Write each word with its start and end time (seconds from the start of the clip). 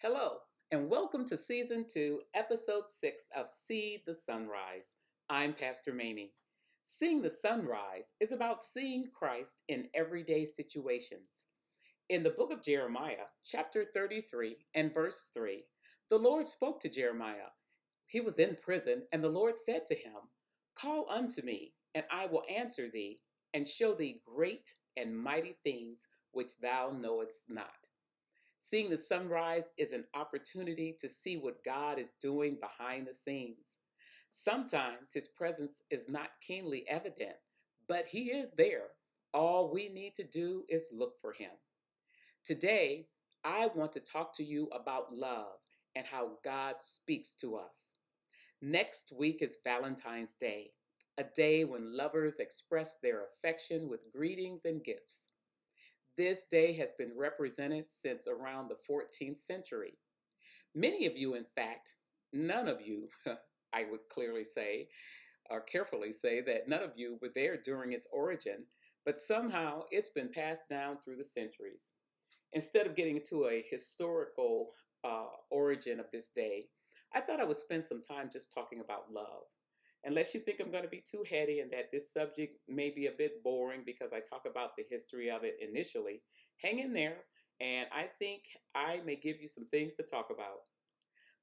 Hello, 0.00 0.36
and 0.70 0.88
welcome 0.88 1.24
to 1.24 1.36
season 1.36 1.84
two, 1.84 2.20
episode 2.32 2.86
six 2.86 3.28
of 3.36 3.48
See 3.48 4.00
the 4.06 4.14
Sunrise. 4.14 4.94
I'm 5.28 5.54
Pastor 5.54 5.92
Mamie. 5.92 6.34
Seeing 6.84 7.20
the 7.20 7.28
sunrise 7.28 8.12
is 8.20 8.30
about 8.30 8.62
seeing 8.62 9.08
Christ 9.12 9.56
in 9.66 9.88
everyday 9.96 10.44
situations. 10.44 11.46
In 12.08 12.22
the 12.22 12.30
book 12.30 12.52
of 12.52 12.62
Jeremiah, 12.62 13.26
chapter 13.44 13.86
33 13.92 14.58
and 14.72 14.94
verse 14.94 15.32
3, 15.34 15.64
the 16.10 16.18
Lord 16.18 16.46
spoke 16.46 16.78
to 16.82 16.88
Jeremiah. 16.88 17.50
He 18.06 18.20
was 18.20 18.38
in 18.38 18.56
prison, 18.62 19.02
and 19.10 19.24
the 19.24 19.28
Lord 19.28 19.56
said 19.56 19.84
to 19.86 19.96
him, 19.96 20.30
Call 20.76 21.06
unto 21.10 21.42
me, 21.42 21.72
and 21.96 22.04
I 22.08 22.26
will 22.26 22.44
answer 22.48 22.88
thee, 22.88 23.18
and 23.52 23.66
show 23.66 23.94
thee 23.94 24.22
great 24.24 24.74
and 24.96 25.18
mighty 25.18 25.56
things 25.64 26.06
which 26.30 26.60
thou 26.60 26.92
knowest 26.96 27.46
not. 27.48 27.87
Seeing 28.60 28.90
the 28.90 28.96
sunrise 28.96 29.70
is 29.78 29.92
an 29.92 30.04
opportunity 30.14 30.94
to 31.00 31.08
see 31.08 31.36
what 31.36 31.64
God 31.64 31.98
is 31.98 32.12
doing 32.20 32.58
behind 32.60 33.06
the 33.06 33.14
scenes. 33.14 33.78
Sometimes 34.30 35.12
his 35.14 35.28
presence 35.28 35.82
is 35.90 36.08
not 36.08 36.30
keenly 36.44 36.84
evident, 36.88 37.36
but 37.88 38.06
he 38.06 38.24
is 38.24 38.52
there. 38.52 38.88
All 39.32 39.72
we 39.72 39.88
need 39.88 40.14
to 40.16 40.24
do 40.24 40.64
is 40.68 40.88
look 40.92 41.14
for 41.20 41.32
him. 41.32 41.52
Today, 42.44 43.06
I 43.44 43.68
want 43.74 43.92
to 43.92 44.00
talk 44.00 44.36
to 44.36 44.44
you 44.44 44.68
about 44.72 45.14
love 45.14 45.60
and 45.94 46.04
how 46.04 46.32
God 46.44 46.76
speaks 46.80 47.34
to 47.34 47.54
us. 47.56 47.94
Next 48.60 49.12
week 49.16 49.40
is 49.40 49.58
Valentine's 49.62 50.34
Day, 50.34 50.72
a 51.16 51.22
day 51.22 51.64
when 51.64 51.96
lovers 51.96 52.40
express 52.40 52.96
their 53.00 53.22
affection 53.22 53.88
with 53.88 54.10
greetings 54.12 54.64
and 54.64 54.82
gifts. 54.82 55.28
This 56.18 56.42
day 56.50 56.72
has 56.72 56.92
been 56.94 57.12
represented 57.16 57.88
since 57.88 58.26
around 58.26 58.68
the 58.68 58.92
14th 58.92 59.38
century. 59.38 59.92
Many 60.74 61.06
of 61.06 61.16
you, 61.16 61.34
in 61.34 61.44
fact, 61.54 61.92
none 62.32 62.66
of 62.66 62.80
you, 62.80 63.06
I 63.72 63.84
would 63.88 64.00
clearly 64.12 64.44
say, 64.44 64.88
or 65.48 65.60
carefully 65.60 66.12
say 66.12 66.40
that 66.40 66.68
none 66.68 66.82
of 66.82 66.94
you 66.96 67.20
were 67.22 67.30
there 67.32 67.56
during 67.56 67.92
its 67.92 68.08
origin, 68.12 68.64
but 69.06 69.20
somehow 69.20 69.82
it's 69.92 70.10
been 70.10 70.28
passed 70.28 70.68
down 70.68 70.98
through 70.98 71.18
the 71.18 71.24
centuries. 71.24 71.92
Instead 72.52 72.88
of 72.88 72.96
getting 72.96 73.18
into 73.18 73.46
a 73.46 73.64
historical 73.70 74.70
uh, 75.04 75.26
origin 75.52 76.00
of 76.00 76.10
this 76.10 76.30
day, 76.30 76.64
I 77.14 77.20
thought 77.20 77.38
I 77.38 77.44
would 77.44 77.56
spend 77.56 77.84
some 77.84 78.02
time 78.02 78.28
just 78.32 78.52
talking 78.52 78.80
about 78.80 79.12
love 79.12 79.44
unless 80.04 80.34
you 80.34 80.40
think 80.40 80.60
I'm 80.60 80.70
going 80.70 80.84
to 80.84 80.88
be 80.88 81.02
too 81.04 81.24
heady 81.28 81.60
and 81.60 81.70
that 81.72 81.90
this 81.92 82.12
subject 82.12 82.58
may 82.68 82.90
be 82.90 83.06
a 83.06 83.12
bit 83.12 83.42
boring 83.42 83.82
because 83.84 84.12
I 84.12 84.20
talk 84.20 84.42
about 84.48 84.76
the 84.76 84.84
history 84.88 85.30
of 85.30 85.44
it 85.44 85.56
initially, 85.60 86.22
hang 86.62 86.78
in 86.78 86.92
there, 86.92 87.16
and 87.60 87.86
I 87.92 88.06
think 88.18 88.42
I 88.74 89.00
may 89.04 89.16
give 89.16 89.40
you 89.40 89.48
some 89.48 89.66
things 89.66 89.94
to 89.96 90.02
talk 90.02 90.28
about. 90.32 90.60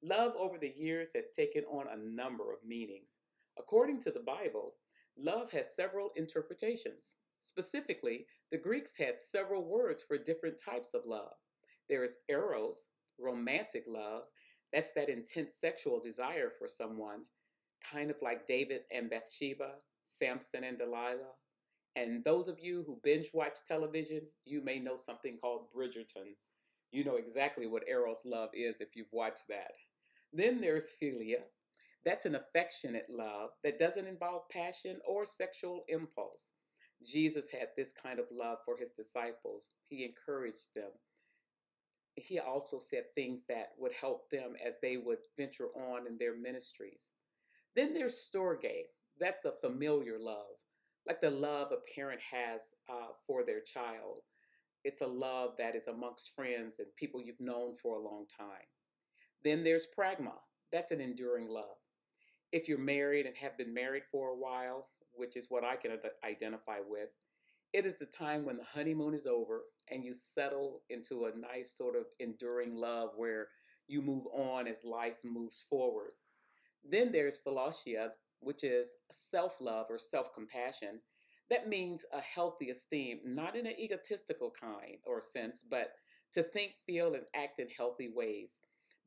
Love 0.02 0.34
over 0.40 0.58
the 0.58 0.74
years 0.76 1.12
has 1.16 1.30
taken 1.36 1.64
on 1.66 1.86
a 1.88 1.98
number 1.98 2.54
of 2.54 2.60
meanings. 2.66 3.20
According 3.58 4.00
to 4.02 4.12
the 4.12 4.20
Bible, 4.20 4.76
love 5.18 5.52
has 5.52 5.76
several 5.76 6.12
interpretations. 6.16 7.16
Specifically, 7.42 8.26
the 8.52 8.58
Greeks 8.58 8.98
had 8.98 9.20
several 9.20 9.64
words 9.64 10.04
for 10.04 10.18
different 10.18 10.56
types 10.64 10.94
of 10.94 11.02
love. 11.06 11.34
There 11.90 12.04
is 12.04 12.18
eros, 12.30 12.88
romantic 13.20 13.84
love, 13.88 14.24
that's 14.74 14.92
that 14.94 15.10
intense 15.10 15.56
sexual 15.56 16.02
desire 16.02 16.52
for 16.58 16.68
someone, 16.68 17.22
kind 17.92 18.10
of 18.10 18.18
like 18.22 18.48
David 18.48 18.82
and 18.92 19.10
Bathsheba, 19.10 19.74
Samson 20.06 20.64
and 20.64 20.78
Delilah. 20.78 21.36
And 21.96 22.24
those 22.24 22.48
of 22.48 22.60
you 22.60 22.84
who 22.86 23.00
binge 23.04 23.30
watch 23.34 23.58
television, 23.68 24.22
you 24.46 24.62
may 24.62 24.80
know 24.80 24.98
something 24.98 25.38
called 25.42 25.68
Bridgerton. 25.76 26.36
You 26.92 27.04
know 27.04 27.16
exactly 27.16 27.68
what 27.68 27.88
Eros 27.88 28.22
love 28.26 28.50
is 28.54 28.82
if 28.82 28.96
you've 28.96 29.12
watched 29.12 29.48
that. 29.50 29.72
Then 30.34 30.60
there's 30.60 30.94
philia. 31.02 31.44
That's 32.04 32.26
an 32.26 32.36
affectionate 32.36 33.08
love 33.10 33.52
that 33.64 33.80
doesn't 33.80 34.06
involve 34.06 34.50
passion 34.50 35.00
or 35.08 35.26
sexual 35.26 35.84
impulse. 35.88 36.54
Jesus 37.04 37.50
had 37.50 37.70
this 37.76 37.92
kind 37.92 38.20
of 38.20 38.26
love 38.32 38.60
for 38.64 38.78
his 38.78 38.92
disciples. 38.92 39.66
He 39.88 40.06
encouraged 40.06 40.70
them. 40.76 40.92
He 42.16 42.40
also 42.40 42.78
said 42.80 43.04
things 43.14 43.46
that 43.50 43.72
would 43.78 43.92
help 43.94 44.30
them 44.30 44.54
as 44.66 44.76
they 44.82 44.98
would 44.98 45.18
venture 45.38 45.68
on 45.76 46.08
in 46.08 46.18
their 46.18 46.38
ministries. 46.38 47.10
Then 47.76 47.94
there's 47.94 48.16
storge. 48.16 48.86
That's 49.20 49.46
a 49.46 49.52
familiar 49.52 50.18
love, 50.20 50.58
like 51.08 51.22
the 51.22 51.30
love 51.30 51.72
a 51.72 51.94
parent 51.94 52.22
has 52.32 52.74
uh, 52.90 53.14
for 53.26 53.44
their 53.44 53.62
child. 53.62 54.20
It's 54.84 55.02
a 55.02 55.08
love 55.08 55.56
that 55.58 55.76
is 55.76 55.88
amongst 55.88 56.36
friends 56.36 56.80
and 56.80 56.88
people 56.96 57.22
you've 57.22 57.40
known 57.40 57.74
for 57.76 57.96
a 57.96 58.04
long 58.04 58.26
time. 58.28 58.68
Then 59.44 59.64
there's 59.64 59.88
pragma. 59.98 60.34
That's 60.72 60.92
an 60.92 61.02
enduring 61.02 61.50
love. 61.50 61.78
If 62.52 62.68
you're 62.70 62.78
married 62.78 63.26
and 63.26 63.36
have 63.38 63.58
been 63.58 63.74
married 63.74 64.04
for 64.12 64.30
a 64.30 64.38
while, 64.38 64.88
which 65.14 65.36
is 65.36 65.48
what 65.50 65.64
I 65.64 65.76
can 65.76 65.92
identify 66.24 66.78
with, 66.88 67.10
it 67.74 67.86
is 67.86 68.00
the 68.00 68.06
time 68.06 68.46
when 68.46 68.58
the 68.58 68.64
honeymoon 68.64 69.14
is 69.14 69.26
over 69.26 69.64
and 69.92 70.04
you 70.04 70.14
settle 70.14 70.82
into 70.90 71.26
a 71.26 71.38
nice 71.38 71.76
sort 71.76 71.96
of 71.96 72.06
enduring 72.20 72.76
love 72.76 73.10
where 73.16 73.48
you 73.88 74.02
move 74.02 74.26
on 74.34 74.68
as 74.68 74.84
life 74.86 75.18
moves 75.24 75.66
forward. 75.70 76.12
Then 76.90 77.12
there's 77.12 77.40
philautia, 77.40 78.10
which 78.40 78.64
is 78.64 78.96
self 79.12 79.60
love 79.60 79.88
or 79.90 79.98
self 79.98 80.34
compassion. 80.34 81.00
That 81.50 81.70
means 81.70 82.06
a 82.12 82.22
healthy 82.22 82.70
esteem, 82.70 83.20
not 83.24 83.56
in 83.56 83.68
an 83.68 83.80
egotistical 83.80 84.52
kind 84.60 84.98
or 85.06 85.22
sense, 85.22 85.64
but 85.68 85.92
to 86.34 86.44
think, 86.44 86.72
feel, 86.86 87.14
and 87.14 87.24
act 87.36 87.60
in 87.60 87.68
healthy 87.70 88.10
ways. 88.14 88.60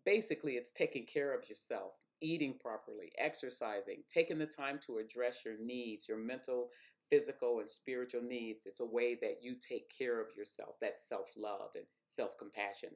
Basically, 0.05 0.53
it's 0.55 0.73
taking 0.73 1.05
care 1.05 1.35
of 1.35 1.49
yourself, 1.49 1.93
eating 2.21 2.55
properly, 2.61 3.11
exercising, 3.19 4.03
taking 4.09 4.39
the 4.39 4.47
time 4.47 4.79
to 4.87 4.99
address 4.99 5.39
your 5.45 5.57
needs, 5.61 6.09
your 6.09 6.17
mental, 6.17 6.71
physical, 7.11 7.59
and 7.59 7.69
spiritual 7.69 8.23
needs. 8.23 8.67
It's 8.67 8.81
a 8.81 8.85
way 8.87 9.17
that 9.21 9.39
you 9.43 9.57
take 9.57 9.91
care 9.97 10.21
of 10.21 10.29
yourself. 10.37 10.77
That's 10.81 11.09
self 11.09 11.29
love 11.37 11.71
and 11.75 11.85
self 12.07 12.39
compassion. 12.39 12.91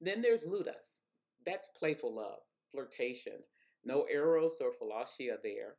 Then 0.00 0.22
there's 0.22 0.46
ludus. 0.46 1.00
That's 1.44 1.68
playful 1.76 2.14
love, 2.14 2.40
flirtation, 2.70 3.40
no 3.84 4.06
eros 4.12 4.60
or 4.60 4.70
philautia 4.72 5.36
there. 5.42 5.76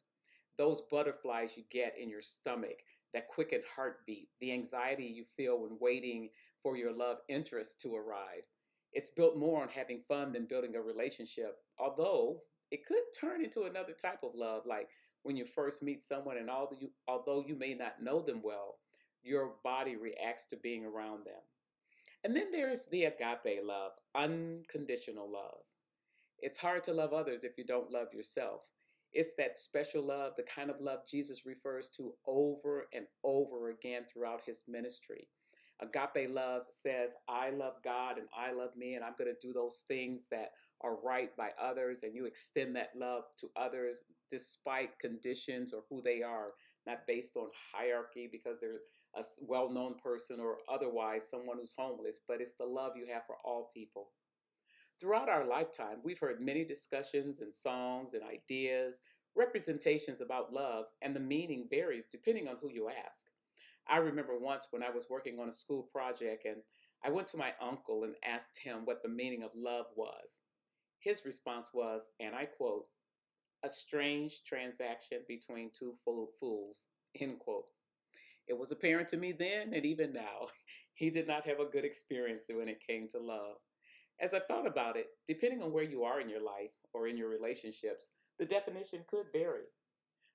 Those 0.57 0.83
butterflies 0.91 1.55
you 1.55 1.63
get 1.71 1.95
in 1.97 2.09
your 2.09 2.21
stomach, 2.21 2.79
that 3.13 3.27
quickened 3.27 3.63
heartbeat, 3.75 4.29
the 4.39 4.51
anxiety 4.51 5.05
you 5.05 5.25
feel 5.35 5.61
when 5.61 5.77
waiting 5.79 6.29
for 6.61 6.77
your 6.77 6.91
love 6.91 7.17
interest 7.27 7.79
to 7.81 7.95
arrive. 7.95 8.43
It's 8.93 9.09
built 9.09 9.37
more 9.37 9.61
on 9.61 9.69
having 9.69 10.01
fun 10.07 10.31
than 10.31 10.45
building 10.45 10.75
a 10.75 10.81
relationship, 10.81 11.57
although 11.79 12.41
it 12.71 12.85
could 12.85 13.03
turn 13.19 13.43
into 13.43 13.63
another 13.63 13.93
type 13.93 14.19
of 14.23 14.35
love, 14.35 14.63
like 14.65 14.89
when 15.23 15.35
you 15.35 15.45
first 15.45 15.83
meet 15.83 16.01
someone 16.01 16.37
and 16.37 16.49
although 16.49 16.77
you, 16.79 16.89
although 17.07 17.43
you 17.45 17.55
may 17.55 17.73
not 17.73 18.01
know 18.01 18.21
them 18.21 18.41
well, 18.43 18.75
your 19.21 19.53
body 19.63 19.95
reacts 19.95 20.45
to 20.45 20.57
being 20.57 20.85
around 20.85 21.25
them. 21.25 21.41
And 22.23 22.35
then 22.35 22.51
there's 22.51 22.85
the 22.85 23.05
agape 23.05 23.63
love, 23.63 23.93
unconditional 24.15 25.31
love. 25.31 25.61
It's 26.41 26.57
hard 26.57 26.83
to 26.85 26.93
love 26.93 27.13
others 27.13 27.43
if 27.43 27.57
you 27.57 27.65
don't 27.65 27.91
love 27.91 28.13
yourself. 28.13 28.61
It's 29.11 29.33
that 29.37 29.55
special 29.55 30.03
love, 30.03 30.33
the 30.37 30.43
kind 30.43 30.69
of 30.69 30.79
love 30.79 30.99
Jesus 31.09 31.45
refers 31.45 31.89
to 31.97 32.13
over 32.27 32.87
and 32.93 33.05
over 33.23 33.71
again 33.71 34.03
throughout 34.11 34.41
his 34.45 34.63
ministry. 34.67 35.27
Agape 35.81 36.29
love 36.29 36.63
says, 36.69 37.15
I 37.27 37.49
love 37.51 37.75
God 37.83 38.17
and 38.17 38.27
I 38.37 38.51
love 38.51 38.75
me, 38.75 38.95
and 38.95 39.03
I'm 39.03 39.15
going 39.17 39.33
to 39.33 39.47
do 39.47 39.53
those 39.53 39.85
things 39.87 40.25
that 40.29 40.51
are 40.81 40.97
right 41.03 41.35
by 41.37 41.49
others, 41.61 42.03
and 42.03 42.13
you 42.13 42.25
extend 42.25 42.75
that 42.75 42.91
love 42.95 43.23
to 43.39 43.47
others 43.55 44.03
despite 44.29 44.99
conditions 44.99 45.73
or 45.73 45.83
who 45.89 46.01
they 46.01 46.21
are, 46.21 46.51
not 46.85 47.07
based 47.07 47.35
on 47.37 47.47
hierarchy 47.73 48.27
because 48.31 48.59
they're 48.59 48.81
a 49.15 49.23
well 49.41 49.69
known 49.69 49.95
person 49.95 50.39
or 50.39 50.57
otherwise 50.71 51.29
someone 51.29 51.57
who's 51.59 51.73
homeless, 51.77 52.19
but 52.27 52.41
it's 52.41 52.53
the 52.59 52.65
love 52.65 52.93
you 52.95 53.07
have 53.11 53.25
for 53.25 53.35
all 53.43 53.71
people. 53.73 54.09
Throughout 54.99 55.29
our 55.29 55.45
lifetime, 55.45 55.99
we've 56.03 56.19
heard 56.19 56.41
many 56.41 56.65
discussions 56.65 57.39
and 57.39 57.55
songs 57.55 58.13
and 58.13 58.21
ideas, 58.21 58.99
representations 59.33 60.19
about 60.19 60.51
love, 60.51 60.85
and 61.01 61.15
the 61.15 61.21
meaning 61.21 61.67
varies 61.69 62.05
depending 62.05 62.49
on 62.49 62.57
who 62.59 62.69
you 62.69 62.89
ask. 63.05 63.27
I 63.87 63.97
remember 63.97 64.37
once 64.37 64.67
when 64.71 64.83
I 64.83 64.89
was 64.89 65.07
working 65.09 65.39
on 65.39 65.47
a 65.47 65.53
school 65.53 65.83
project 65.83 66.43
and 66.43 66.57
I 67.01 67.11
went 67.11 67.29
to 67.29 67.37
my 67.37 67.53
uncle 67.61 68.03
and 68.03 68.15
asked 68.25 68.59
him 68.59 68.81
what 68.83 69.01
the 69.01 69.07
meaning 69.07 69.41
of 69.41 69.51
love 69.55 69.85
was. 69.95 70.41
His 70.99 71.25
response 71.25 71.69
was, 71.73 72.09
and 72.19 72.35
I 72.35 72.45
quote, 72.45 72.85
a 73.63 73.69
strange 73.69 74.43
transaction 74.43 75.19
between 75.29 75.71
two 75.71 75.95
fools, 76.03 76.89
end 77.19 77.39
quote. 77.39 77.65
It 78.49 78.57
was 78.57 78.73
apparent 78.73 79.07
to 79.09 79.17
me 79.17 79.31
then 79.31 79.73
and 79.73 79.85
even 79.85 80.11
now, 80.11 80.47
he 80.93 81.09
did 81.09 81.25
not 81.25 81.47
have 81.47 81.61
a 81.61 81.65
good 81.71 81.85
experience 81.85 82.47
when 82.53 82.67
it 82.67 82.85
came 82.85 83.07
to 83.09 83.19
love. 83.19 83.55
As 84.21 84.33
I 84.33 84.39
thought 84.39 84.67
about 84.67 84.97
it, 84.97 85.07
depending 85.27 85.61
on 85.61 85.73
where 85.73 85.83
you 85.83 86.03
are 86.03 86.21
in 86.21 86.29
your 86.29 86.43
life 86.43 86.71
or 86.93 87.07
in 87.07 87.17
your 87.17 87.29
relationships, 87.29 88.11
the 88.39 88.45
definition 88.45 89.05
could 89.09 89.27
vary. 89.33 89.65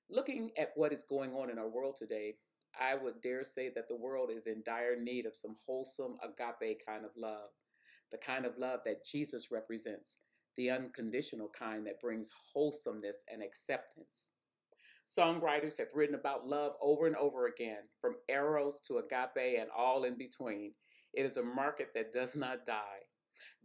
Looking 0.09 0.51
at 0.57 0.71
what 0.75 0.93
is 0.93 1.03
going 1.03 1.33
on 1.33 1.49
in 1.49 1.59
our 1.59 1.69
world 1.69 1.95
today, 1.97 2.35
I 2.79 2.95
would 2.95 3.21
dare 3.21 3.43
say 3.43 3.71
that 3.75 3.87
the 3.89 3.95
world 3.97 4.29
is 4.31 4.47
in 4.47 4.63
dire 4.65 4.99
need 5.01 5.25
of 5.25 5.35
some 5.35 5.57
wholesome 5.65 6.17
agape 6.23 6.85
kind 6.85 7.05
of 7.05 7.11
love. 7.17 7.49
the 8.11 8.17
kind 8.17 8.45
of 8.45 8.57
love 8.57 8.81
that 8.85 9.05
Jesus 9.05 9.51
represents, 9.51 10.19
the 10.57 10.69
unconditional 10.69 11.49
kind 11.57 11.85
that 11.87 12.01
brings 12.01 12.31
wholesomeness 12.53 13.23
and 13.31 13.41
acceptance. 13.43 14.29
Songwriters 15.07 15.77
have 15.79 15.89
written 15.95 16.15
about 16.15 16.47
love 16.47 16.73
over 16.81 17.07
and 17.07 17.15
over 17.17 17.47
again, 17.47 17.83
from 18.01 18.15
eros 18.29 18.81
to 18.87 18.97
agape 18.99 19.59
and 19.59 19.69
all 19.77 20.03
in 20.05 20.17
between. 20.17 20.73
It 21.13 21.25
is 21.25 21.37
a 21.37 21.43
market 21.43 21.89
that 21.95 22.13
does 22.13 22.35
not 22.35 22.65
die. 22.65 23.04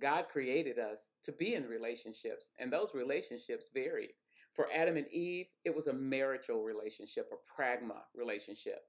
God 0.00 0.26
created 0.28 0.78
us 0.78 1.12
to 1.24 1.32
be 1.32 1.54
in 1.54 1.66
relationships, 1.66 2.52
and 2.58 2.72
those 2.72 2.94
relationships 2.94 3.70
varied. 3.72 4.12
For 4.52 4.66
Adam 4.74 4.96
and 4.96 5.08
Eve, 5.08 5.46
it 5.64 5.74
was 5.74 5.86
a 5.86 5.92
marital 5.92 6.62
relationship, 6.62 7.30
a 7.32 7.62
pragma 7.62 8.02
relationship. 8.14 8.80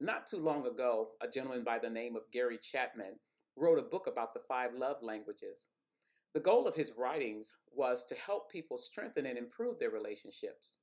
Not 0.00 0.26
too 0.26 0.38
long 0.38 0.66
ago, 0.66 1.10
a 1.20 1.28
gentleman 1.28 1.64
by 1.64 1.78
the 1.78 1.90
name 1.90 2.16
of 2.16 2.30
Gary 2.32 2.58
Chapman 2.58 3.18
wrote 3.56 3.78
a 3.78 3.82
book 3.82 4.06
about 4.06 4.34
the 4.34 4.40
five 4.48 4.74
love 4.74 4.96
languages. 5.02 5.68
The 6.34 6.40
goal 6.40 6.66
of 6.66 6.74
his 6.74 6.94
writings 6.96 7.52
was 7.70 8.04
to 8.06 8.14
help 8.14 8.50
people 8.50 8.78
strengthen 8.78 9.26
and 9.26 9.36
improve 9.36 9.78
their 9.78 9.90
relationships. 9.90 10.78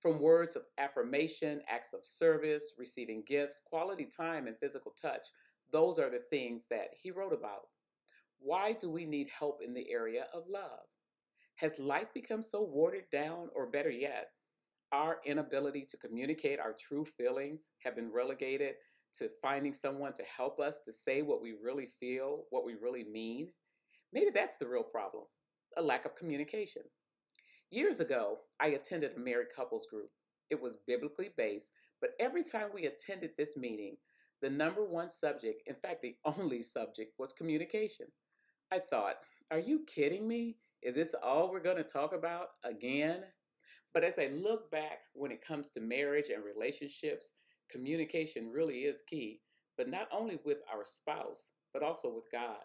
From 0.00 0.18
words 0.18 0.56
of 0.56 0.62
affirmation, 0.78 1.60
acts 1.68 1.92
of 1.92 2.06
service, 2.06 2.72
receiving 2.78 3.22
gifts, 3.26 3.60
quality 3.64 4.06
time, 4.06 4.46
and 4.46 4.56
physical 4.58 4.94
touch, 5.00 5.28
those 5.70 5.98
are 5.98 6.10
the 6.10 6.18
things 6.18 6.66
that 6.70 6.88
he 6.98 7.10
wrote 7.10 7.34
about. 7.34 7.68
Why 8.40 8.72
do 8.72 8.90
we 8.90 9.04
need 9.04 9.28
help 9.38 9.60
in 9.62 9.74
the 9.74 9.90
area 9.90 10.24
of 10.32 10.48
love? 10.48 10.86
Has 11.56 11.78
life 11.78 12.08
become 12.14 12.42
so 12.42 12.62
watered 12.62 13.04
down, 13.12 13.50
or 13.54 13.66
better 13.66 13.90
yet, 13.90 14.30
our 14.92 15.18
inability 15.26 15.86
to 15.90 15.96
communicate 15.98 16.58
our 16.58 16.72
true 16.72 17.04
feelings 17.04 17.70
have 17.84 17.94
been 17.94 18.10
relegated 18.10 18.74
to 19.18 19.28
finding 19.42 19.74
someone 19.74 20.14
to 20.14 20.22
help 20.22 20.58
us 20.58 20.80
to 20.84 20.92
say 20.92 21.20
what 21.20 21.42
we 21.42 21.54
really 21.62 21.88
feel, 22.00 22.44
what 22.50 22.64
we 22.64 22.74
really 22.74 23.04
mean? 23.04 23.48
Maybe 24.12 24.30
that's 24.32 24.56
the 24.56 24.68
real 24.68 24.82
problem 24.82 25.24
a 25.76 25.82
lack 25.82 26.04
of 26.04 26.16
communication. 26.16 26.82
Years 27.70 28.00
ago, 28.00 28.38
I 28.58 28.68
attended 28.68 29.12
a 29.16 29.20
married 29.20 29.48
couples 29.54 29.86
group. 29.86 30.10
It 30.50 30.60
was 30.60 30.78
biblically 30.86 31.30
based, 31.36 31.72
but 32.00 32.10
every 32.18 32.42
time 32.42 32.70
we 32.74 32.86
attended 32.86 33.30
this 33.38 33.56
meeting, 33.56 33.96
the 34.42 34.50
number 34.50 34.84
one 34.84 35.08
subject, 35.08 35.62
in 35.66 35.76
fact, 35.76 36.02
the 36.02 36.16
only 36.24 36.62
subject, 36.62 37.12
was 37.18 37.32
communication. 37.32 38.06
I 38.72 38.78
thought, 38.78 39.16
are 39.50 39.58
you 39.58 39.80
kidding 39.86 40.28
me? 40.28 40.56
Is 40.82 40.94
this 40.94 41.14
all 41.20 41.50
we're 41.50 41.60
going 41.60 41.76
to 41.76 41.82
talk 41.82 42.14
about 42.14 42.50
again? 42.64 43.22
But 43.92 44.04
as 44.04 44.18
I 44.18 44.28
look 44.28 44.70
back 44.70 45.00
when 45.14 45.32
it 45.32 45.44
comes 45.44 45.70
to 45.70 45.80
marriage 45.80 46.30
and 46.32 46.44
relationships, 46.44 47.34
communication 47.68 48.50
really 48.52 48.80
is 48.80 49.02
key, 49.08 49.40
but 49.76 49.88
not 49.88 50.08
only 50.12 50.38
with 50.44 50.58
our 50.72 50.84
spouse, 50.84 51.50
but 51.72 51.82
also 51.82 52.14
with 52.14 52.30
God. 52.30 52.60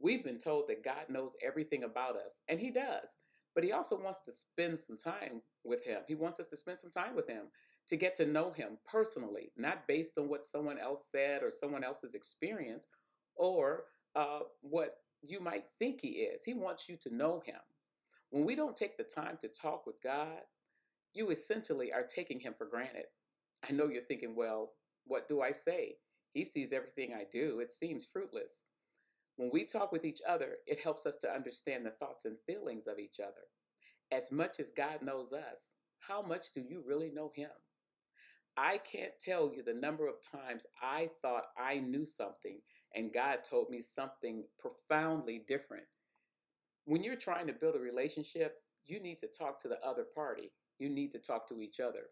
We've 0.00 0.24
been 0.24 0.38
told 0.38 0.68
that 0.68 0.82
God 0.82 1.10
knows 1.10 1.36
everything 1.44 1.84
about 1.84 2.16
us, 2.16 2.40
and 2.48 2.58
He 2.58 2.70
does. 2.70 3.16
But 3.54 3.64
He 3.64 3.72
also 3.72 4.00
wants 4.00 4.22
to 4.22 4.32
spend 4.32 4.78
some 4.78 4.96
time 4.96 5.42
with 5.64 5.84
Him. 5.84 6.00
He 6.08 6.14
wants 6.14 6.40
us 6.40 6.48
to 6.48 6.56
spend 6.56 6.78
some 6.78 6.90
time 6.90 7.14
with 7.14 7.28
Him 7.28 7.44
to 7.88 7.96
get 7.96 8.16
to 8.16 8.24
know 8.24 8.50
Him 8.50 8.78
personally, 8.90 9.52
not 9.58 9.86
based 9.86 10.16
on 10.16 10.28
what 10.30 10.46
someone 10.46 10.78
else 10.78 11.08
said 11.10 11.42
or 11.42 11.50
someone 11.50 11.84
else's 11.84 12.14
experience 12.14 12.86
or 13.36 13.84
uh, 14.16 14.40
what 14.62 14.96
you 15.22 15.40
might 15.40 15.64
think 15.78 16.00
He 16.00 16.08
is. 16.08 16.44
He 16.44 16.54
wants 16.54 16.88
you 16.88 16.96
to 16.98 17.14
know 17.14 17.42
Him. 17.44 17.56
When 18.30 18.44
we 18.44 18.54
don't 18.54 18.76
take 18.76 18.96
the 18.96 19.04
time 19.04 19.38
to 19.40 19.48
talk 19.48 19.86
with 19.86 20.02
God, 20.02 20.40
you 21.12 21.30
essentially 21.30 21.92
are 21.92 22.04
taking 22.04 22.40
Him 22.40 22.54
for 22.56 22.66
granted. 22.66 23.06
I 23.68 23.72
know 23.72 23.88
you're 23.88 24.02
thinking, 24.02 24.34
well, 24.36 24.72
what 25.04 25.28
do 25.28 25.42
I 25.42 25.52
say? 25.52 25.96
He 26.32 26.44
sees 26.44 26.72
everything 26.72 27.12
I 27.12 27.24
do. 27.30 27.60
It 27.60 27.72
seems 27.72 28.06
fruitless. 28.06 28.62
When 29.36 29.50
we 29.52 29.64
talk 29.64 29.90
with 29.90 30.04
each 30.04 30.20
other, 30.28 30.56
it 30.66 30.80
helps 30.80 31.06
us 31.06 31.16
to 31.18 31.32
understand 31.32 31.84
the 31.84 31.90
thoughts 31.90 32.24
and 32.24 32.36
feelings 32.46 32.86
of 32.86 32.98
each 32.98 33.20
other. 33.20 33.48
As 34.12 34.30
much 34.30 34.60
as 34.60 34.70
God 34.70 35.02
knows 35.02 35.32
us, 35.32 35.74
how 35.98 36.22
much 36.22 36.52
do 36.54 36.60
you 36.60 36.82
really 36.86 37.10
know 37.10 37.32
Him? 37.34 37.50
I 38.56 38.78
can't 38.78 39.12
tell 39.20 39.50
you 39.54 39.62
the 39.62 39.74
number 39.74 40.08
of 40.08 40.16
times 40.22 40.66
I 40.82 41.08
thought 41.22 41.44
I 41.56 41.78
knew 41.78 42.04
something 42.04 42.58
and 42.94 43.12
God 43.12 43.44
told 43.44 43.70
me 43.70 43.80
something 43.80 44.44
profoundly 44.58 45.42
different. 45.46 45.84
When 46.84 47.02
you're 47.02 47.16
trying 47.16 47.46
to 47.46 47.52
build 47.52 47.76
a 47.76 47.80
relationship, 47.80 48.62
you 48.84 49.00
need 49.00 49.18
to 49.18 49.26
talk 49.26 49.60
to 49.60 49.68
the 49.68 49.80
other 49.84 50.04
party. 50.14 50.52
You 50.78 50.88
need 50.88 51.12
to 51.12 51.18
talk 51.18 51.48
to 51.48 51.60
each 51.60 51.78
other. 51.78 52.04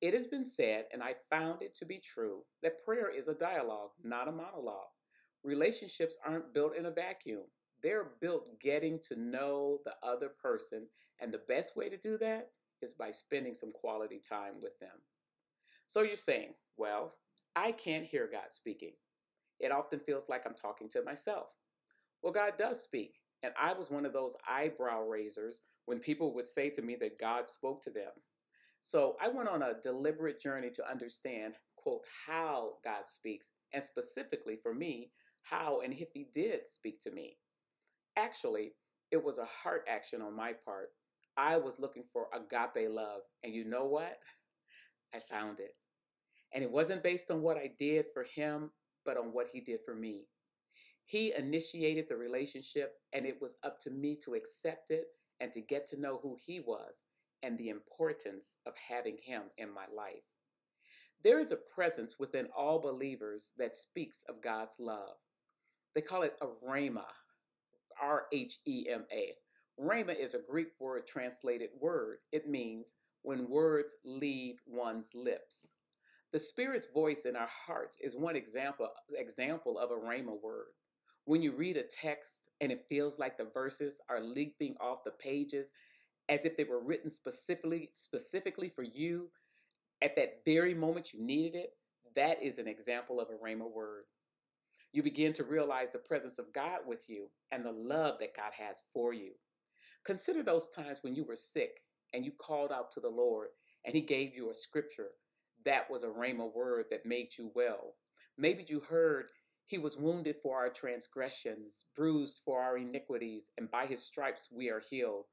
It 0.00 0.14
has 0.14 0.26
been 0.26 0.44
said, 0.44 0.84
and 0.92 1.02
I 1.02 1.16
found 1.28 1.60
it 1.60 1.74
to 1.76 1.84
be 1.84 1.98
true, 1.98 2.42
that 2.62 2.84
prayer 2.84 3.10
is 3.10 3.28
a 3.28 3.34
dialogue, 3.34 3.90
not 4.02 4.28
a 4.28 4.32
monologue. 4.32 4.92
Relationships 5.42 6.16
aren't 6.24 6.54
built 6.54 6.76
in 6.76 6.86
a 6.86 6.90
vacuum. 6.90 7.42
They're 7.82 8.12
built 8.20 8.60
getting 8.60 9.00
to 9.08 9.16
know 9.16 9.80
the 9.84 9.94
other 10.02 10.28
person, 10.28 10.86
and 11.20 11.32
the 11.32 11.42
best 11.48 11.76
way 11.76 11.88
to 11.88 11.96
do 11.96 12.16
that 12.18 12.50
is 12.80 12.94
by 12.94 13.10
spending 13.10 13.54
some 13.54 13.72
quality 13.72 14.20
time 14.20 14.54
with 14.62 14.78
them. 14.78 15.02
So 15.88 16.02
you're 16.02 16.16
saying, 16.16 16.54
well, 16.76 17.14
I 17.56 17.72
can't 17.72 18.04
hear 18.04 18.28
God 18.30 18.52
speaking. 18.52 18.92
It 19.60 19.72
often 19.72 20.00
feels 20.00 20.28
like 20.28 20.42
I'm 20.46 20.54
talking 20.54 20.88
to 20.90 21.02
myself. 21.02 21.48
Well, 22.22 22.32
God 22.32 22.54
does 22.56 22.82
speak, 22.82 23.14
and 23.42 23.52
I 23.60 23.72
was 23.72 23.90
one 23.90 24.06
of 24.06 24.12
those 24.12 24.36
eyebrow 24.48 25.02
raisers 25.02 25.62
when 25.86 25.98
people 25.98 26.34
would 26.34 26.46
say 26.46 26.70
to 26.70 26.82
me 26.82 26.96
that 27.00 27.20
God 27.20 27.48
spoke 27.48 27.82
to 27.82 27.90
them. 27.90 28.12
So 28.80 29.16
I 29.20 29.28
went 29.28 29.48
on 29.48 29.62
a 29.62 29.80
deliberate 29.82 30.40
journey 30.40 30.70
to 30.70 30.88
understand, 30.88 31.54
quote, 31.76 32.04
how 32.26 32.74
God 32.84 33.06
speaks, 33.06 33.52
and 33.72 33.82
specifically 33.82 34.56
for 34.56 34.74
me, 34.74 35.10
how 35.42 35.80
and 35.80 35.92
if 35.92 36.10
he 36.12 36.28
did 36.32 36.66
speak 36.66 37.00
to 37.00 37.10
me. 37.10 37.36
Actually, 38.16 38.72
it 39.10 39.22
was 39.22 39.38
a 39.38 39.44
heart 39.44 39.84
action 39.88 40.20
on 40.20 40.36
my 40.36 40.52
part. 40.52 40.90
I 41.36 41.56
was 41.56 41.78
looking 41.78 42.02
for 42.12 42.26
agape 42.34 42.90
love, 42.90 43.22
and 43.44 43.54
you 43.54 43.64
know 43.64 43.86
what? 43.86 44.18
I 45.14 45.20
found 45.20 45.60
it. 45.60 45.76
And 46.52 46.64
it 46.64 46.70
wasn't 46.70 47.02
based 47.02 47.30
on 47.30 47.42
what 47.42 47.56
I 47.56 47.70
did 47.78 48.06
for 48.12 48.24
him, 48.34 48.70
but 49.08 49.16
on 49.16 49.32
what 49.32 49.46
he 49.50 49.58
did 49.58 49.80
for 49.86 49.94
me. 49.94 50.26
He 51.06 51.32
initiated 51.34 52.10
the 52.10 52.16
relationship, 52.18 52.96
and 53.14 53.24
it 53.24 53.40
was 53.40 53.54
up 53.64 53.80
to 53.80 53.90
me 53.90 54.18
to 54.22 54.34
accept 54.34 54.90
it 54.90 55.06
and 55.40 55.50
to 55.52 55.62
get 55.62 55.86
to 55.86 55.98
know 55.98 56.20
who 56.22 56.36
he 56.44 56.60
was 56.60 57.04
and 57.42 57.56
the 57.56 57.70
importance 57.70 58.58
of 58.66 58.74
having 58.76 59.16
him 59.22 59.44
in 59.56 59.72
my 59.72 59.86
life. 59.96 60.28
There 61.24 61.40
is 61.40 61.52
a 61.52 61.56
presence 61.56 62.18
within 62.20 62.48
all 62.54 62.80
believers 62.80 63.54
that 63.56 63.74
speaks 63.74 64.26
of 64.28 64.42
God's 64.42 64.74
love. 64.78 65.16
They 65.94 66.02
call 66.02 66.20
it 66.20 66.34
a 66.42 66.46
rhema, 66.68 67.06
R 68.02 68.24
H 68.30 68.58
E 68.66 68.88
M 68.90 69.06
A. 69.10 69.32
Rhema 69.80 70.14
is 70.20 70.34
a 70.34 70.40
Greek 70.50 70.72
word 70.78 71.06
translated 71.06 71.70
word. 71.80 72.18
It 72.30 72.46
means 72.46 72.92
when 73.22 73.48
words 73.48 73.96
leave 74.04 74.60
one's 74.66 75.12
lips. 75.14 75.70
The 76.32 76.38
Spirit's 76.38 76.88
voice 76.92 77.24
in 77.24 77.36
our 77.36 77.48
hearts 77.48 77.98
is 78.02 78.16
one 78.16 78.36
example, 78.36 78.88
example 79.16 79.78
of 79.78 79.90
a 79.90 79.94
rhema 79.94 80.40
word. 80.42 80.66
When 81.24 81.42
you 81.42 81.52
read 81.52 81.76
a 81.76 81.82
text 81.82 82.50
and 82.60 82.72
it 82.72 82.86
feels 82.88 83.18
like 83.18 83.36
the 83.36 83.48
verses 83.52 84.00
are 84.08 84.20
leaping 84.20 84.74
off 84.80 85.04
the 85.04 85.10
pages 85.10 85.72
as 86.28 86.44
if 86.44 86.56
they 86.56 86.64
were 86.64 86.84
written 86.84 87.10
specifically 87.10 87.90
specifically 87.94 88.68
for 88.68 88.82
you 88.82 89.30
at 90.02 90.16
that 90.16 90.42
very 90.44 90.74
moment 90.74 91.12
you 91.12 91.24
needed 91.24 91.54
it, 91.54 91.70
that 92.14 92.42
is 92.42 92.58
an 92.58 92.68
example 92.68 93.20
of 93.20 93.28
a 93.30 93.44
rhema 93.44 93.70
word 93.70 94.04
you 94.92 95.02
begin 95.02 95.32
to 95.34 95.44
realize 95.44 95.92
the 95.92 95.98
presence 95.98 96.38
of 96.38 96.52
God 96.52 96.80
with 96.86 97.04
you 97.08 97.28
and 97.52 97.64
the 97.64 97.72
love 97.72 98.18
that 98.20 98.36
God 98.36 98.52
has 98.58 98.82
for 98.92 99.12
you. 99.12 99.32
Consider 100.04 100.42
those 100.42 100.68
times 100.68 100.98
when 101.02 101.14
you 101.14 101.24
were 101.24 101.36
sick 101.36 101.82
and 102.14 102.24
you 102.24 102.32
called 102.40 102.72
out 102.72 102.90
to 102.92 103.00
the 103.00 103.08
Lord 103.08 103.48
and 103.84 103.94
He 103.94 104.00
gave 104.00 104.34
you 104.34 104.50
a 104.50 104.54
scripture 104.54 105.10
that 105.68 105.90
was 105.90 106.02
a 106.02 106.08
rhema 106.08 106.52
word 106.52 106.86
that 106.90 107.04
made 107.06 107.28
you 107.38 107.52
well. 107.54 107.94
Maybe 108.38 108.64
you 108.68 108.80
heard 108.80 109.26
He 109.66 109.76
was 109.76 109.98
wounded 109.98 110.36
for 110.42 110.56
our 110.56 110.70
transgressions, 110.70 111.84
bruised 111.94 112.40
for 112.42 112.62
our 112.62 112.78
iniquities, 112.78 113.50
and 113.58 113.70
by 113.70 113.84
His 113.84 114.02
stripes 114.02 114.48
we 114.50 114.70
are 114.70 114.80
healed. 114.88 115.26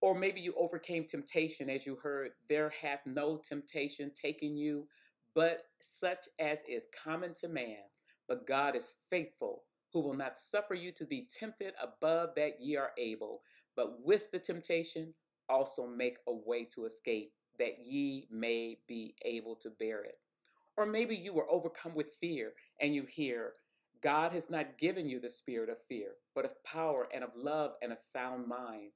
Or 0.00 0.14
maybe 0.14 0.40
you 0.40 0.54
overcame 0.58 1.04
temptation 1.04 1.68
as 1.68 1.84
you 1.84 1.96
heard, 2.02 2.32
There 2.48 2.72
hath 2.82 3.00
no 3.04 3.36
temptation 3.46 4.12
taken 4.14 4.56
you, 4.56 4.88
but 5.34 5.64
such 5.82 6.26
as 6.40 6.62
is 6.66 6.88
common 7.04 7.34
to 7.42 7.48
man. 7.48 7.84
But 8.28 8.46
God 8.46 8.76
is 8.76 8.96
faithful, 9.10 9.64
who 9.92 10.00
will 10.00 10.14
not 10.14 10.38
suffer 10.38 10.74
you 10.74 10.90
to 10.92 11.04
be 11.04 11.28
tempted 11.38 11.74
above 11.82 12.30
that 12.36 12.62
ye 12.62 12.76
are 12.76 12.92
able, 12.98 13.42
but 13.76 14.02
with 14.04 14.30
the 14.30 14.38
temptation 14.38 15.12
also 15.50 15.86
make 15.86 16.18
a 16.26 16.32
way 16.32 16.64
to 16.74 16.86
escape, 16.86 17.32
that 17.58 17.84
ye 17.84 18.26
may 18.30 18.78
be 18.86 19.14
able 19.24 19.56
to 19.56 19.70
bear 19.70 20.02
it. 20.04 20.18
Or 20.76 20.86
maybe 20.86 21.16
you 21.16 21.32
were 21.32 21.50
overcome 21.50 21.94
with 21.94 22.16
fear 22.20 22.52
and 22.80 22.94
you 22.94 23.04
hear, 23.04 23.52
God 24.02 24.32
has 24.32 24.50
not 24.50 24.78
given 24.78 25.08
you 25.08 25.20
the 25.20 25.30
spirit 25.30 25.70
of 25.70 25.78
fear, 25.88 26.12
but 26.34 26.44
of 26.44 26.62
power 26.64 27.08
and 27.14 27.24
of 27.24 27.30
love 27.34 27.72
and 27.82 27.92
a 27.92 27.96
sound 27.96 28.46
mind. 28.46 28.92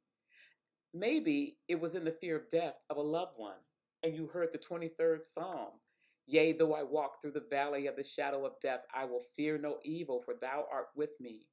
Maybe 0.93 1.57
it 1.69 1.81
was 1.81 1.95
in 1.95 2.05
the 2.05 2.11
fear 2.11 2.37
of 2.37 2.51
death 2.51 2.75
of 2.91 2.97
a 2.97 3.03
loved 3.03 3.33
one, 3.37 3.61
and 4.03 4.15
you 4.15 4.27
heard 4.27 4.51
the 4.53 4.59
23rd 4.59 5.25
Psalm 5.25 5.71
Yea, 6.31 6.53
though 6.53 6.75
I 6.75 6.85
walk 6.85 7.21
through 7.21 7.33
the 7.33 7.47
valley 7.51 7.89
of 7.89 7.97
the 7.97 8.05
shadow 8.05 8.47
of 8.47 8.53
death, 8.63 8.83
I 8.95 9.05
will 9.05 9.25
fear 9.37 9.59
no 9.59 9.79
evil, 9.85 10.23
for 10.25 10.35
thou 10.41 10.65
art 10.73 10.87
with 10.95 11.11
me. 11.21 11.49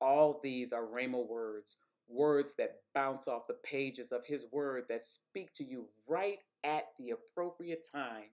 All 0.00 0.40
these 0.42 0.72
are 0.72 0.82
Rhema 0.82 1.24
words, 1.24 1.76
words 2.08 2.54
that 2.58 2.76
bounce 2.94 3.28
off 3.28 3.46
the 3.46 3.56
pages 3.64 4.12
of 4.12 4.24
His 4.26 4.46
Word 4.50 4.84
that 4.88 5.04
speak 5.04 5.52
to 5.54 5.64
you 5.64 5.86
right 6.06 6.38
at 6.64 6.84
the 6.98 7.10
appropriate 7.10 7.86
time, 7.90 8.30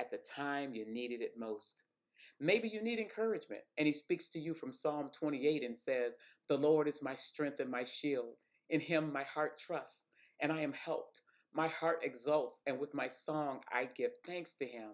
at 0.00 0.10
the 0.10 0.18
time 0.18 0.74
you 0.74 0.86
needed 0.86 1.20
it 1.20 1.34
most. 1.38 1.84
Maybe 2.40 2.68
you 2.68 2.82
need 2.82 2.98
encouragement, 2.98 3.62
and 3.76 3.86
He 3.86 3.92
speaks 3.92 4.28
to 4.28 4.38
you 4.38 4.54
from 4.54 4.72
Psalm 4.72 5.10
28 5.12 5.64
and 5.64 5.76
says, 5.76 6.16
The 6.48 6.56
Lord 6.56 6.88
is 6.88 7.02
my 7.02 7.14
strength 7.14 7.60
and 7.60 7.70
my 7.70 7.84
shield. 7.84 8.34
In 8.70 8.80
Him 8.80 9.12
my 9.12 9.24
heart 9.24 9.58
trusts, 9.58 10.04
and 10.40 10.52
I 10.52 10.60
am 10.60 10.72
helped. 10.72 11.22
My 11.54 11.68
heart 11.68 12.00
exults, 12.02 12.60
and 12.66 12.78
with 12.78 12.94
my 12.94 13.08
song 13.08 13.60
I 13.72 13.88
give 13.96 14.12
thanks 14.26 14.54
to 14.54 14.66
Him. 14.66 14.90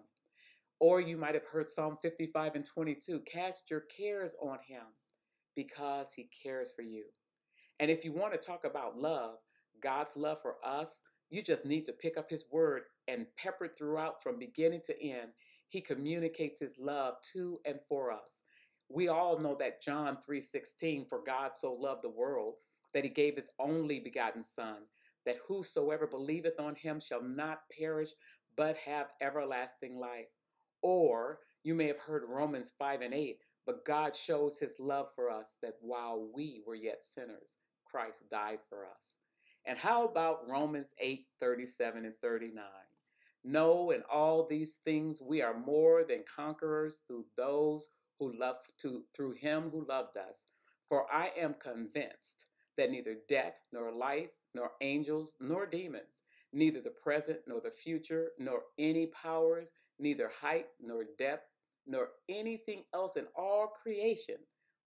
Or 0.79 0.99
you 0.99 1.17
might 1.17 1.35
have 1.35 1.45
heard 1.45 1.69
Psalm 1.69 1.97
55 2.01 2.55
and 2.55 2.65
22 2.65 3.21
Cast 3.31 3.69
your 3.69 3.81
cares 3.81 4.35
on 4.41 4.57
Him 4.67 4.83
because 5.55 6.13
He 6.13 6.29
cares 6.43 6.71
for 6.75 6.81
you. 6.81 7.05
And 7.79 7.91
if 7.91 8.05
you 8.05 8.11
want 8.11 8.33
to 8.33 8.39
talk 8.39 8.65
about 8.65 8.97
love, 8.97 9.37
God's 9.81 10.15
love 10.15 10.41
for 10.41 10.55
us, 10.63 11.01
you 11.29 11.41
just 11.41 11.65
need 11.65 11.85
to 11.85 11.91
pick 11.91 12.17
up 12.17 12.29
His 12.29 12.45
word 12.51 12.83
and 13.07 13.27
pepper 13.37 13.65
it 13.65 13.77
throughout 13.77 14.21
from 14.23 14.39
beginning 14.39 14.81
to 14.85 15.03
end. 15.03 15.31
He 15.67 15.81
communicates 15.81 16.59
His 16.59 16.77
love 16.79 17.15
to 17.33 17.59
and 17.65 17.79
for 17.87 18.11
us. 18.11 18.43
We 18.89 19.07
all 19.07 19.39
know 19.39 19.55
that 19.55 19.81
John 19.81 20.17
3:16 20.17 21.07
for 21.07 21.23
God 21.25 21.55
so 21.55 21.73
loved 21.73 22.03
the 22.03 22.09
world 22.09 22.55
that 22.93 23.03
he 23.03 23.09
gave 23.09 23.35
his 23.35 23.49
only 23.59 23.99
begotten 23.99 24.43
son 24.43 24.77
that 25.25 25.37
whosoever 25.47 26.07
believeth 26.07 26.59
on 26.59 26.75
him 26.75 26.99
shall 26.99 27.21
not 27.21 27.69
perish 27.77 28.11
but 28.55 28.77
have 28.77 29.07
everlasting 29.21 29.99
life. 29.99 30.29
Or 30.81 31.39
you 31.63 31.73
may 31.73 31.87
have 31.87 31.99
heard 31.99 32.23
Romans 32.27 32.71
5 32.77 33.01
and 33.01 33.13
8, 33.13 33.39
but 33.65 33.85
God 33.85 34.15
shows 34.15 34.59
his 34.59 34.79
love 34.79 35.11
for 35.13 35.29
us 35.29 35.57
that 35.61 35.75
while 35.81 36.29
we 36.33 36.61
were 36.65 36.75
yet 36.75 37.03
sinners, 37.03 37.57
Christ 37.95 38.29
died 38.29 38.59
for 38.67 38.85
us. 38.85 39.19
And 39.65 39.77
how 39.77 40.03
about 40.03 40.49
Romans 40.49 40.93
8 40.99 41.27
37 41.39 42.03
and 42.03 42.13
39? 42.21 42.61
No, 43.45 43.91
in 43.91 44.03
all 44.11 44.45
these 44.45 44.79
things 44.83 45.21
we 45.21 45.41
are 45.41 45.57
more 45.57 46.03
than 46.03 46.25
conquerors 46.35 47.03
through 47.07 47.23
those 47.37 47.87
who 48.19 48.37
love 48.37 48.57
to 48.79 49.03
through 49.15 49.31
him 49.31 49.69
who 49.71 49.85
loved 49.87 50.17
us. 50.17 50.47
For 50.89 51.05
I 51.09 51.31
am 51.39 51.55
convinced 51.57 52.47
that 52.77 52.91
neither 52.91 53.15
death 53.29 53.53
nor 53.71 53.93
life 53.93 54.31
nor 54.53 54.71
angels 54.81 55.35
nor 55.39 55.65
demons, 55.65 56.23
neither 56.51 56.81
the 56.81 56.89
present 56.89 57.39
nor 57.47 57.61
the 57.61 57.71
future, 57.71 58.31
nor 58.37 58.63
any 58.77 59.05
powers, 59.05 59.71
neither 59.99 60.29
height 60.41 60.67
nor 60.81 61.05
depth, 61.17 61.47
nor 61.87 62.09
anything 62.27 62.83
else 62.93 63.15
in 63.15 63.27
all 63.37 63.67
creation 63.67 64.35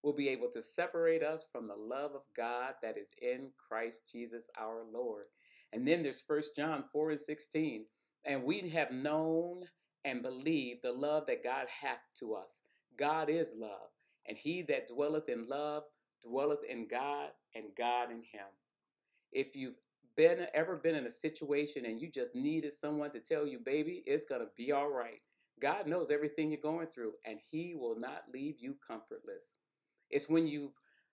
will 0.02 0.12
be 0.12 0.28
able 0.28 0.48
to 0.50 0.62
separate 0.62 1.22
us 1.22 1.44
from 1.50 1.66
the 1.66 1.76
love 1.76 2.12
of 2.14 2.22
God 2.36 2.74
that 2.82 2.96
is 2.96 3.10
in 3.20 3.50
Christ 3.68 4.02
Jesus 4.10 4.48
our 4.58 4.82
Lord. 4.92 5.24
And 5.72 5.86
then 5.86 6.02
there's 6.02 6.20
First 6.20 6.56
John 6.56 6.84
4 6.92 7.10
and 7.12 7.20
16. 7.20 7.84
And 8.24 8.44
we 8.44 8.68
have 8.70 8.90
known 8.90 9.62
and 10.04 10.22
believed 10.22 10.80
the 10.82 10.92
love 10.92 11.26
that 11.26 11.44
God 11.44 11.66
hath 11.68 12.00
to 12.18 12.34
us. 12.34 12.62
God 12.98 13.30
is 13.30 13.54
love, 13.56 13.88
and 14.26 14.36
he 14.36 14.62
that 14.62 14.88
dwelleth 14.88 15.28
in 15.28 15.48
love 15.48 15.84
dwelleth 16.22 16.64
in 16.68 16.86
God, 16.86 17.30
and 17.54 17.64
God 17.76 18.10
in 18.10 18.18
him. 18.18 18.46
If 19.32 19.56
you've 19.56 19.78
been 20.16 20.46
ever 20.54 20.76
been 20.76 20.94
in 20.94 21.06
a 21.06 21.10
situation 21.10 21.86
and 21.86 22.00
you 22.00 22.10
just 22.10 22.34
needed 22.34 22.72
someone 22.74 23.10
to 23.12 23.20
tell 23.20 23.46
you, 23.46 23.58
baby, 23.58 24.02
it's 24.06 24.26
gonna 24.26 24.46
be 24.56 24.72
all 24.72 24.90
right. 24.90 25.20
God 25.60 25.86
knows 25.86 26.10
everything 26.10 26.50
you're 26.50 26.60
going 26.60 26.86
through, 26.88 27.12
and 27.26 27.38
He 27.50 27.74
will 27.74 27.98
not 27.98 28.24
leave 28.32 28.56
you 28.58 28.76
comfortless. 28.86 29.54
It's 30.10 30.28
when 30.28 30.46
you've 30.46 30.72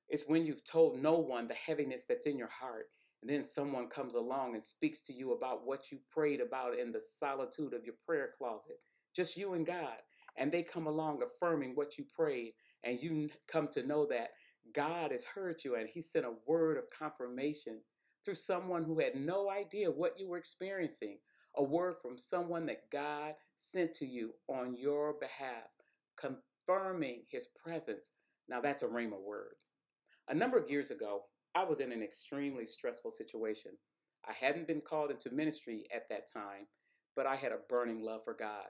it's 0.09 0.23
when 0.27 0.45
you've 0.45 0.63
told 0.63 1.01
no 1.01 1.15
one 1.17 1.47
the 1.47 1.53
heaviness 1.53 2.05
that's 2.05 2.25
in 2.27 2.37
your 2.37 2.49
heart, 2.49 2.87
and 3.21 3.29
then 3.29 3.43
someone 3.43 3.87
comes 3.89 4.15
along 4.15 4.53
and 4.55 4.63
speaks 4.63 5.01
to 5.03 5.13
you 5.13 5.33
about 5.33 5.65
what 5.65 5.91
you 5.91 5.99
prayed 6.11 6.41
about 6.41 6.79
in 6.79 6.91
the 6.91 7.01
solitude 7.01 7.73
of 7.73 7.83
your 7.85 7.95
prayer 8.05 8.29
closet, 8.37 8.79
just 9.15 9.37
you 9.37 9.53
and 9.53 9.65
God, 9.65 9.97
and 10.37 10.51
they 10.51 10.63
come 10.63 10.87
along 10.87 11.21
affirming 11.23 11.73
what 11.75 11.97
you 11.97 12.05
prayed, 12.15 12.53
and 12.83 13.01
you 13.01 13.29
come 13.47 13.67
to 13.69 13.85
know 13.85 14.05
that 14.07 14.29
God 14.73 15.11
has 15.11 15.25
heard 15.25 15.63
you, 15.65 15.75
and 15.75 15.89
He 15.89 16.01
sent 16.01 16.25
a 16.25 16.33
word 16.47 16.77
of 16.77 16.85
confirmation 16.97 17.79
through 18.23 18.35
someone 18.35 18.83
who 18.83 18.99
had 18.99 19.15
no 19.15 19.49
idea 19.49 19.91
what 19.91 20.19
you 20.19 20.27
were 20.27 20.37
experiencing, 20.37 21.19
a 21.55 21.63
word 21.63 21.95
from 22.01 22.17
someone 22.17 22.65
that 22.67 22.89
God 22.91 23.33
sent 23.57 23.93
to 23.95 24.05
you 24.05 24.33
on 24.47 24.75
your 24.75 25.13
behalf, 25.13 25.69
confirming 26.19 27.21
his 27.29 27.47
presence. 27.63 28.11
Now 28.49 28.61
that's 28.61 28.83
a 28.83 28.87
Rhema 28.87 29.19
word. 29.21 29.55
A 30.29 30.33
number 30.33 30.57
of 30.57 30.69
years 30.69 30.91
ago, 30.91 31.23
I 31.55 31.63
was 31.63 31.79
in 31.79 31.91
an 31.91 32.03
extremely 32.03 32.65
stressful 32.65 33.11
situation. 33.11 33.71
I 34.27 34.33
hadn't 34.33 34.67
been 34.67 34.81
called 34.81 35.11
into 35.11 35.33
ministry 35.33 35.85
at 35.93 36.09
that 36.09 36.31
time, 36.31 36.67
but 37.15 37.25
I 37.25 37.35
had 37.35 37.51
a 37.51 37.59
burning 37.69 38.01
love 38.01 38.23
for 38.23 38.33
God. 38.33 38.67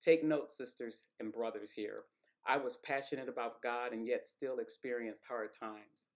Take 0.00 0.24
note, 0.24 0.52
sisters 0.52 1.06
and 1.20 1.32
brothers 1.32 1.72
here. 1.72 2.04
I 2.46 2.56
was 2.56 2.78
passionate 2.84 3.28
about 3.28 3.62
God 3.62 3.92
and 3.92 4.06
yet 4.06 4.26
still 4.26 4.58
experienced 4.58 5.24
hard 5.28 5.50
times. 5.52 6.08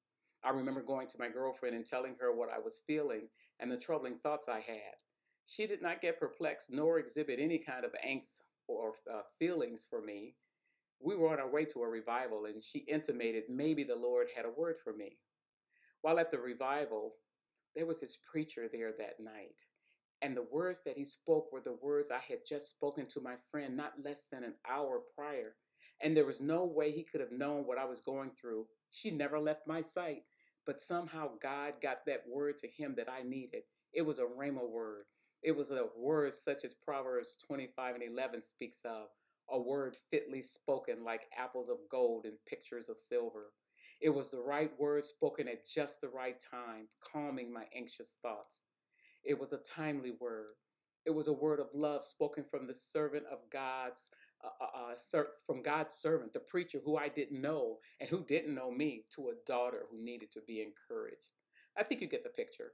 I 0.42 0.50
remember 0.50 0.82
going 0.82 1.06
to 1.08 1.18
my 1.18 1.28
girlfriend 1.28 1.74
and 1.76 1.86
telling 1.86 2.16
her 2.20 2.34
what 2.34 2.50
I 2.50 2.58
was 2.58 2.82
feeling 2.86 3.28
and 3.60 3.70
the 3.70 3.76
troubling 3.76 4.16
thoughts 4.16 4.48
I 4.48 4.60
had. 4.60 4.96
She 5.46 5.66
did 5.66 5.82
not 5.82 6.00
get 6.00 6.18
perplexed 6.18 6.70
nor 6.70 6.98
exhibit 6.98 7.38
any 7.40 7.58
kind 7.58 7.84
of 7.84 7.92
angst 8.06 8.40
or 8.66 8.94
uh, 9.12 9.20
feelings 9.38 9.86
for 9.88 10.00
me. 10.00 10.34
We 11.00 11.16
were 11.16 11.32
on 11.32 11.40
our 11.40 11.50
way 11.50 11.64
to 11.66 11.82
a 11.82 11.88
revival, 11.88 12.46
and 12.46 12.62
she 12.62 12.80
intimated 12.80 13.44
maybe 13.48 13.84
the 13.84 13.96
Lord 13.96 14.28
had 14.34 14.44
a 14.46 14.50
word 14.50 14.76
for 14.82 14.92
me. 14.92 15.18
While 16.02 16.18
at 16.18 16.30
the 16.30 16.38
revival, 16.38 17.14
there 17.74 17.86
was 17.86 18.00
this 18.00 18.18
preacher 18.30 18.68
there 18.72 18.92
that 18.98 19.20
night, 19.20 19.60
and 20.22 20.36
the 20.36 20.46
words 20.50 20.80
that 20.84 20.96
he 20.96 21.04
spoke 21.04 21.52
were 21.52 21.60
the 21.60 21.76
words 21.82 22.10
I 22.10 22.20
had 22.28 22.46
just 22.48 22.70
spoken 22.70 23.04
to 23.06 23.20
my 23.20 23.34
friend 23.50 23.76
not 23.76 23.92
less 24.02 24.24
than 24.30 24.42
an 24.42 24.54
hour 24.66 25.02
prior. 25.14 25.56
And 26.00 26.16
there 26.16 26.24
was 26.24 26.40
no 26.40 26.64
way 26.64 26.90
he 26.90 27.04
could 27.04 27.20
have 27.20 27.32
known 27.32 27.66
what 27.66 27.78
I 27.78 27.84
was 27.84 28.00
going 28.00 28.30
through. 28.30 28.66
She 28.90 29.10
never 29.10 29.38
left 29.38 29.66
my 29.66 29.80
sight, 29.80 30.22
but 30.66 30.80
somehow 30.80 31.30
God 31.42 31.74
got 31.82 32.06
that 32.06 32.22
word 32.26 32.56
to 32.58 32.68
him 32.68 32.94
that 32.96 33.08
I 33.10 33.22
needed. 33.22 33.62
It 33.92 34.02
was 34.02 34.18
a 34.18 34.22
Rhema 34.24 34.66
word. 34.68 35.04
It 35.42 35.54
was 35.54 35.70
a 35.70 35.88
word 35.96 36.32
such 36.32 36.64
as 36.64 36.74
Proverbs 36.74 37.36
25 37.46 37.96
and 37.96 38.04
11 38.04 38.40
speaks 38.42 38.80
of, 38.84 39.08
a 39.50 39.60
word 39.60 39.96
fitly 40.10 40.42
spoken 40.42 41.04
like 41.04 41.28
apples 41.36 41.68
of 41.68 41.78
gold 41.90 42.24
and 42.24 42.34
pictures 42.46 42.88
of 42.88 42.98
silver. 42.98 43.52
It 44.00 44.10
was 44.10 44.30
the 44.30 44.40
right 44.40 44.70
word 44.78 45.04
spoken 45.04 45.48
at 45.48 45.66
just 45.66 46.00
the 46.00 46.08
right 46.08 46.38
time, 46.40 46.88
calming 47.12 47.52
my 47.52 47.64
anxious 47.74 48.18
thoughts. 48.22 48.64
It 49.22 49.38
was 49.38 49.52
a 49.52 49.58
timely 49.58 50.12
word. 50.20 50.54
It 51.06 51.14
was 51.14 51.28
a 51.28 51.32
word 51.32 51.60
of 51.60 51.68
love 51.74 52.04
spoken 52.04 52.44
from 52.44 52.66
the 52.66 52.74
servant 52.74 53.24
of 53.30 53.38
God's 53.50 54.08
uh, 54.42 54.48
uh, 54.60 54.92
uh 54.92 55.22
from 55.46 55.62
God's 55.62 55.94
servant, 55.94 56.32
the 56.32 56.40
preacher 56.40 56.80
who 56.84 56.96
I 56.96 57.08
didn't 57.08 57.40
know 57.40 57.78
and 58.00 58.08
who 58.08 58.24
didn't 58.24 58.54
know 58.54 58.70
me, 58.70 59.04
to 59.14 59.28
a 59.28 59.46
daughter 59.46 59.84
who 59.90 60.02
needed 60.02 60.30
to 60.32 60.40
be 60.46 60.62
encouraged. 60.62 61.32
I 61.76 61.82
think 61.82 62.00
you 62.00 62.08
get 62.08 62.24
the 62.24 62.30
picture. 62.30 62.72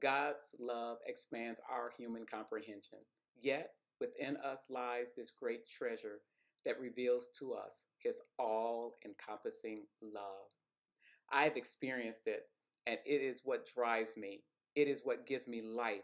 God's 0.00 0.54
love 0.58 0.98
expands 1.06 1.60
our 1.70 1.92
human 1.96 2.24
comprehension. 2.26 2.98
Yet, 3.40 3.70
within 4.02 4.36
us 4.38 4.66
lies 4.68 5.12
this 5.16 5.30
great 5.30 5.60
treasure 5.68 6.18
that 6.64 6.80
reveals 6.80 7.28
to 7.38 7.52
us 7.52 7.86
his 7.98 8.20
all 8.36 8.94
encompassing 9.04 9.84
love. 10.02 10.50
I've 11.32 11.56
experienced 11.56 12.26
it, 12.26 12.42
and 12.84 12.98
it 13.06 13.22
is 13.22 13.42
what 13.44 13.70
drives 13.72 14.16
me. 14.16 14.42
It 14.74 14.88
is 14.88 15.02
what 15.04 15.26
gives 15.26 15.46
me 15.46 15.62
life. 15.62 16.02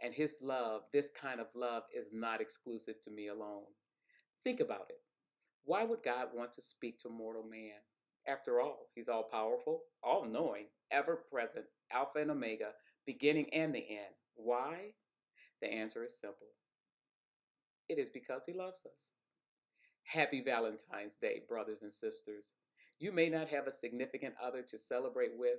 And 0.00 0.14
his 0.14 0.38
love, 0.40 0.82
this 0.92 1.10
kind 1.10 1.40
of 1.40 1.48
love, 1.56 1.82
is 1.92 2.06
not 2.12 2.40
exclusive 2.40 3.00
to 3.02 3.10
me 3.10 3.26
alone. 3.26 3.64
Think 4.44 4.60
about 4.60 4.86
it. 4.88 5.00
Why 5.64 5.82
would 5.82 6.04
God 6.04 6.28
want 6.32 6.52
to 6.52 6.62
speak 6.62 7.00
to 7.00 7.08
mortal 7.08 7.42
man? 7.42 7.80
After 8.28 8.60
all, 8.60 8.90
he's 8.94 9.08
all 9.08 9.24
powerful, 9.24 9.82
all 10.04 10.24
knowing, 10.24 10.66
ever 10.92 11.16
present, 11.16 11.64
Alpha 11.92 12.20
and 12.20 12.30
Omega, 12.30 12.70
beginning 13.06 13.52
and 13.52 13.74
the 13.74 13.84
end. 13.90 14.14
Why? 14.36 14.92
The 15.60 15.68
answer 15.68 16.04
is 16.04 16.18
simple 16.18 16.46
it 17.90 17.98
is 17.98 18.08
because 18.08 18.44
he 18.46 18.52
loves 18.52 18.86
us. 18.86 19.12
Happy 20.04 20.42
Valentine's 20.42 21.16
Day, 21.16 21.42
brothers 21.48 21.82
and 21.82 21.92
sisters. 21.92 22.54
You 22.98 23.12
may 23.12 23.28
not 23.28 23.48
have 23.48 23.66
a 23.66 23.72
significant 23.72 24.34
other 24.42 24.62
to 24.62 24.78
celebrate 24.78 25.32
with, 25.36 25.58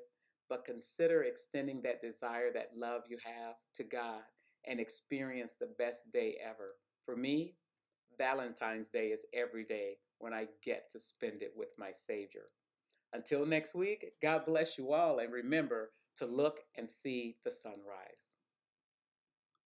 but 0.49 0.65
consider 0.65 1.23
extending 1.23 1.81
that 1.81 2.01
desire, 2.01 2.51
that 2.53 2.71
love 2.75 3.03
you 3.09 3.17
have 3.23 3.55
to 3.75 3.83
God 3.83 4.21
and 4.65 4.79
experience 4.79 5.55
the 5.59 5.73
best 5.77 6.11
day 6.11 6.37
ever. 6.43 6.75
For 7.05 7.15
me, 7.15 7.55
Valentine's 8.17 8.89
Day 8.89 9.07
is 9.07 9.25
every 9.33 9.63
day 9.63 9.97
when 10.19 10.33
I 10.33 10.47
get 10.63 10.89
to 10.91 10.99
spend 10.99 11.41
it 11.41 11.53
with 11.55 11.69
my 11.77 11.91
Savior. 11.91 12.45
Until 13.13 13.45
next 13.45 13.75
week, 13.75 14.05
God 14.21 14.45
bless 14.45 14.77
you 14.77 14.93
all, 14.93 15.19
and 15.19 15.33
remember 15.33 15.91
to 16.17 16.25
look 16.25 16.59
and 16.77 16.89
see 16.89 17.37
the 17.43 17.51
sunrise. 17.51 18.35